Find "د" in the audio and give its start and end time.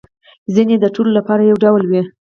0.83-0.85